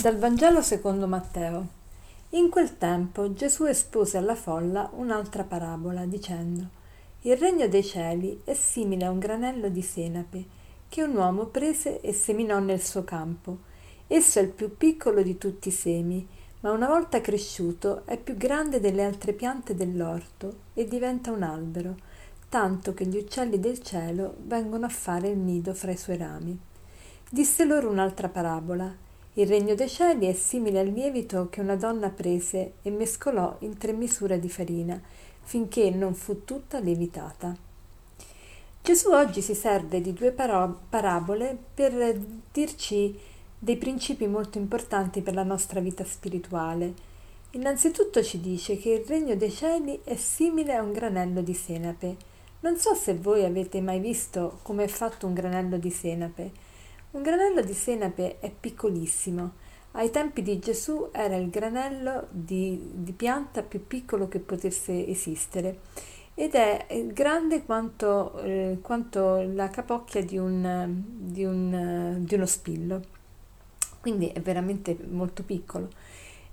[0.00, 1.66] Dal Vangelo secondo Matteo.
[2.30, 6.66] In quel tempo Gesù espose alla folla un'altra parabola, dicendo
[7.20, 10.44] Il regno dei cieli è simile a un granello di senape
[10.88, 13.58] che un uomo prese e seminò nel suo campo.
[14.06, 16.26] Esso è il più piccolo di tutti i semi,
[16.60, 21.96] ma una volta cresciuto è più grande delle altre piante dell'orto e diventa un albero,
[22.48, 26.58] tanto che gli uccelli del cielo vengono a fare il nido fra i suoi rami.
[27.28, 32.10] Disse loro un'altra parabola il regno dei cieli è simile al lievito che una donna
[32.10, 35.00] prese e mescolò in tre misure di farina,
[35.42, 37.56] finché non fu tutta lievitata.
[38.82, 42.18] Gesù oggi si serve di due paro- parabole per
[42.50, 43.16] dirci
[43.56, 47.08] dei principi molto importanti per la nostra vita spirituale.
[47.50, 52.16] Innanzitutto ci dice che il regno dei cieli è simile a un granello di senape.
[52.60, 56.50] Non so se voi avete mai visto come è fatto un granello di senape.
[57.12, 59.54] Un granello di senape è piccolissimo.
[59.92, 65.80] Ai tempi di Gesù era il granello di, di pianta più piccolo che potesse esistere
[66.36, 73.02] ed è grande quanto, eh, quanto la capocchia di, un, di, un, di uno spillo.
[74.00, 75.88] Quindi è veramente molto piccolo.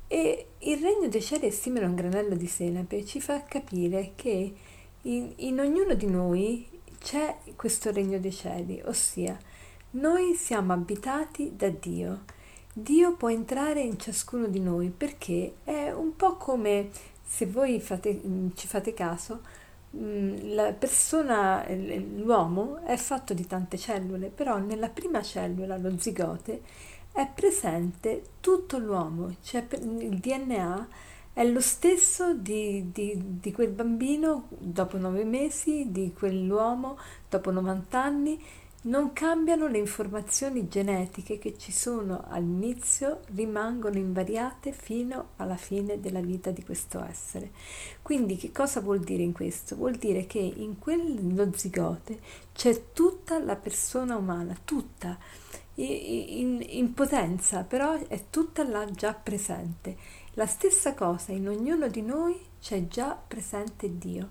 [0.08, 4.14] E il regno dei cieli è simile a un granello di senape, ci fa capire
[4.16, 4.54] che
[5.04, 9.38] in, in ognuno di noi c'è questo regno dei cieli, ossia
[9.98, 12.23] noi siamo abitati da Dio.
[12.72, 16.89] Dio può entrare in ciascuno di noi perché è un po' come,
[17.23, 18.22] se voi fate,
[18.54, 19.42] ci fate caso,
[19.95, 21.66] mm, la persona,
[22.16, 26.61] l'uomo è fatto di tante cellule, però nella prima cellula, lo zigote,
[27.11, 30.88] è presente tutto l'uomo, cioè il DNA
[31.34, 36.98] è lo stesso di, di, di quel bambino dopo nove mesi, di quell'uomo
[37.30, 38.39] dopo 90 anni
[38.87, 46.21] non cambiano le informazioni genetiche che ci sono all'inizio, rimangono invariate fino alla fine della
[46.21, 47.52] vita di questo essere.
[48.02, 49.75] Quindi che cosa vuol dire in questo?
[49.75, 52.20] Vuol dire che in quello zigote
[52.53, 55.17] c'è tutta la persona umana, tutta,
[55.75, 59.98] in, in potenza, però è tutta là già presente.
[60.36, 64.30] La stessa cosa in ognuno di noi c'è già presente Dio.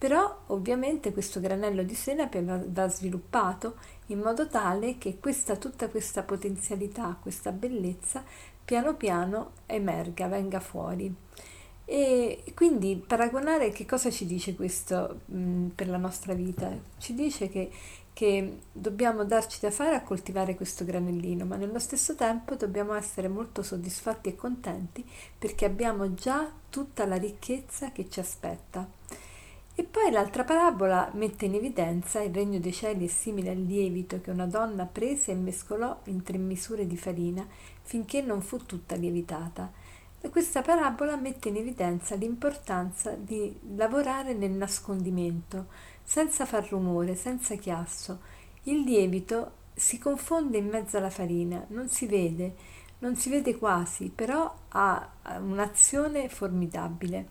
[0.00, 5.90] Però ovviamente questo granello di senape va, va sviluppato in modo tale che questa, tutta
[5.90, 8.24] questa potenzialità, questa bellezza,
[8.64, 11.14] piano piano emerga, venga fuori.
[11.84, 16.70] E quindi paragonare che cosa ci dice questo mh, per la nostra vita?
[16.96, 17.70] Ci dice che,
[18.14, 23.28] che dobbiamo darci da fare a coltivare questo granellino, ma nello stesso tempo dobbiamo essere
[23.28, 25.06] molto soddisfatti e contenti
[25.38, 28.99] perché abbiamo già tutta la ricchezza che ci aspetta.
[29.80, 34.20] E poi l'altra parabola mette in evidenza il regno dei cieli è simile al lievito
[34.20, 37.46] che una donna prese e mescolò in tre misure di farina
[37.80, 39.72] finché non fu tutta lievitata.
[40.20, 45.68] E questa parabola mette in evidenza l'importanza di lavorare nel nascondimento,
[46.02, 48.20] senza far rumore, senza chiasso.
[48.64, 52.54] Il lievito si confonde in mezzo alla farina, non si vede,
[52.98, 57.28] non si vede quasi, però ha un'azione formidabile.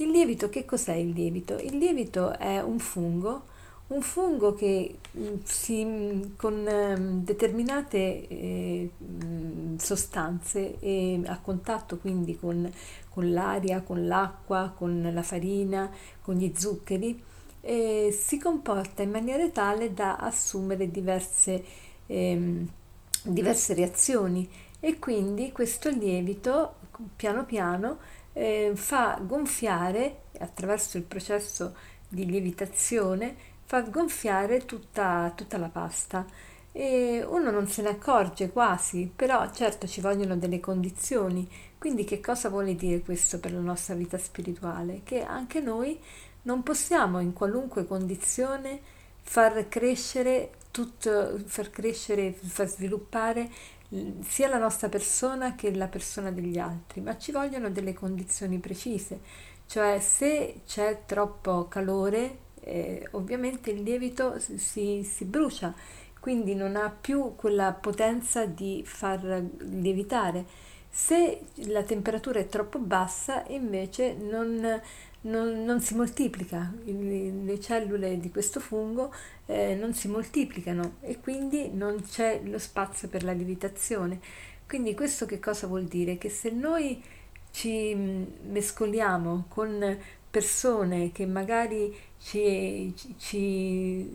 [0.00, 1.56] Il lievito, che cos'è il lievito?
[1.56, 3.42] Il lievito è un fungo,
[3.88, 11.98] un fungo che mm, si, mm, con ehm, determinate eh, mm, sostanze e a contatto
[11.98, 12.70] quindi con,
[13.08, 15.90] con, l'aria, con l'acqua, con la farina,
[16.22, 17.20] con gli zuccheri,
[17.60, 21.64] eh, si comporta in maniera tale da assumere diverse,
[22.06, 22.66] eh,
[23.24, 24.48] diverse reazioni
[24.78, 26.74] e quindi questo lievito
[27.16, 27.98] piano piano
[28.38, 31.74] eh, fa gonfiare attraverso il processo
[32.08, 33.34] di lievitazione
[33.64, 36.24] fa gonfiare tutta, tutta la pasta
[36.72, 41.46] e uno non se ne accorge quasi, però certo ci vogliono delle condizioni.
[41.76, 45.00] Quindi che cosa vuole dire questo per la nostra vita spirituale?
[45.04, 46.00] Che anche noi
[46.42, 48.80] non possiamo in qualunque condizione
[49.20, 53.50] far crescere tutto, far crescere, far sviluppare
[54.20, 59.20] sia la nostra persona che la persona degli altri, ma ci vogliono delle condizioni precise,
[59.66, 65.74] cioè se c'è troppo calore, eh, ovviamente il lievito si, si brucia,
[66.20, 70.44] quindi non ha più quella potenza di far lievitare.
[70.90, 74.80] Se la temperatura è troppo bassa, invece non,
[75.28, 79.12] non, non si moltiplica, le cellule di questo fungo
[79.46, 84.20] eh, non si moltiplicano e quindi non c'è lo spazio per la lievitazione.
[84.66, 86.18] Quindi questo che cosa vuol dire?
[86.18, 87.02] Che se noi
[87.50, 89.98] ci mm, mescoliamo con
[90.38, 94.08] persone che magari ci, ci,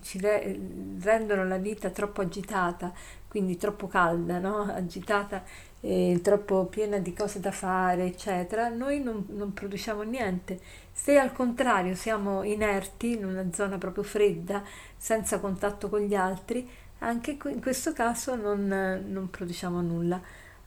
[0.00, 2.94] ci rendono la vita troppo agitata,
[3.28, 4.62] quindi troppo calda, no?
[4.72, 5.44] agitata,
[5.80, 10.58] eh, troppo piena di cose da fare, eccetera, noi non, non, produciamo niente.
[10.92, 14.62] Se al contrario siamo inerti in una zona proprio fredda,
[14.96, 16.66] senza contatto con gli altri,
[17.00, 20.18] anche in questo caso non, non produciamo nulla.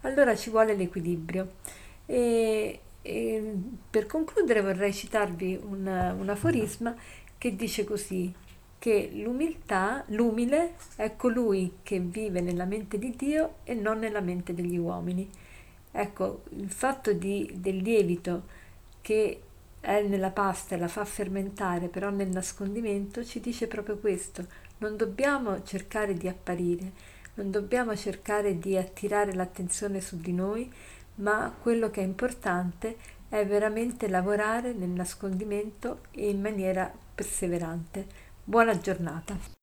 [0.02, 1.54] Allora ci vuole l'equilibrio.
[2.06, 2.80] E,
[3.10, 3.54] e
[3.90, 6.96] per concludere vorrei citarvi un, un aforisma
[7.40, 8.32] che dice così,
[8.78, 14.54] che l'umiltà, l'umile è colui che vive nella mente di Dio e non nella mente
[14.54, 15.28] degli uomini.
[15.92, 18.44] Ecco, il fatto di, del lievito
[19.02, 19.42] che
[19.80, 24.46] è nella pasta e la fa fermentare però nel nascondimento ci dice proprio questo.
[24.78, 26.92] Non dobbiamo cercare di apparire,
[27.34, 30.72] non dobbiamo cercare di attirare l'attenzione su di noi,
[31.20, 32.98] ma quello che è importante
[33.30, 38.08] è veramente lavorare nel nascondimento e in maniera perseverante.
[38.44, 39.59] Buona giornata.